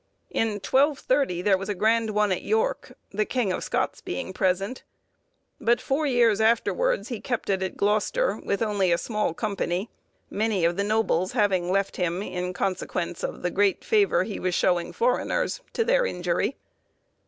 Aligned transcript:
In 0.31 0.53
1230, 0.53 1.43
there 1.43 1.59
was 1.59 1.69
a 1.69 1.75
grand 1.75 2.09
one 2.09 2.31
at 2.31 2.41
York, 2.41 2.93
the 3.11 3.23
King 3.23 3.53
of 3.53 3.63
Scots 3.63 4.01
being 4.01 4.33
present; 4.33 4.81
but 5.59 5.79
four 5.79 6.07
years 6.07 6.41
afterwards 6.41 7.09
he 7.09 7.21
kept 7.21 7.51
it 7.51 7.61
at 7.61 7.77
Gloucester, 7.77 8.41
with 8.43 8.63
only 8.63 8.91
a 8.91 8.97
small 8.97 9.35
company, 9.35 9.91
many 10.27 10.65
of 10.65 10.75
the 10.75 10.83
nobles 10.83 11.33
having 11.33 11.71
left 11.71 11.97
him 11.97 12.23
in 12.23 12.51
consequence 12.51 13.21
of 13.23 13.43
the 13.43 13.51
great 13.51 13.85
favour 13.85 14.23
he 14.23 14.39
was 14.39 14.55
showing 14.55 14.91
foreigners, 14.91 15.61
to 15.73 15.85
their 15.85 16.03
injury. 16.07 16.55